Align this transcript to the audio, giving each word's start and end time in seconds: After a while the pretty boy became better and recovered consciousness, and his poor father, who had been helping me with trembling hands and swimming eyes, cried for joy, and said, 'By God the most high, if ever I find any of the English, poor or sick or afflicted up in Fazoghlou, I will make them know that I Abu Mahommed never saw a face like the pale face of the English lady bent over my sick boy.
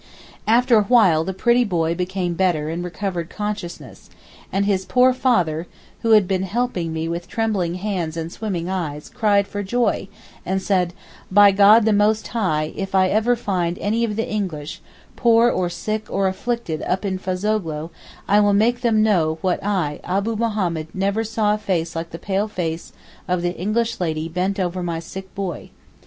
After 0.47 0.79
a 0.79 0.83
while 0.85 1.23
the 1.23 1.31
pretty 1.31 1.63
boy 1.63 1.93
became 1.93 2.33
better 2.33 2.69
and 2.69 2.83
recovered 2.83 3.29
consciousness, 3.29 4.09
and 4.51 4.65
his 4.65 4.83
poor 4.83 5.13
father, 5.13 5.67
who 6.01 6.13
had 6.13 6.27
been 6.27 6.41
helping 6.41 6.91
me 6.91 7.07
with 7.07 7.27
trembling 7.27 7.75
hands 7.75 8.17
and 8.17 8.31
swimming 8.31 8.67
eyes, 8.67 9.09
cried 9.13 9.47
for 9.47 9.61
joy, 9.61 10.07
and 10.43 10.59
said, 10.59 10.95
'By 11.29 11.51
God 11.51 11.85
the 11.85 11.93
most 11.93 12.29
high, 12.29 12.73
if 12.75 12.95
ever 12.95 13.33
I 13.33 13.35
find 13.35 13.77
any 13.77 14.03
of 14.03 14.15
the 14.15 14.27
English, 14.27 14.81
poor 15.15 15.51
or 15.51 15.69
sick 15.69 16.07
or 16.09 16.27
afflicted 16.27 16.81
up 16.81 17.05
in 17.05 17.19
Fazoghlou, 17.19 17.91
I 18.27 18.39
will 18.39 18.53
make 18.53 18.81
them 18.81 19.03
know 19.03 19.37
that 19.43 19.63
I 19.63 19.99
Abu 20.03 20.35
Mahommed 20.35 20.87
never 20.95 21.23
saw 21.23 21.53
a 21.53 21.59
face 21.59 21.95
like 21.95 22.09
the 22.09 22.17
pale 22.17 22.47
face 22.47 22.91
of 23.27 23.43
the 23.43 23.55
English 23.55 23.99
lady 23.99 24.27
bent 24.27 24.59
over 24.59 24.81
my 24.81 24.97
sick 24.99 25.35
boy. 25.35 25.69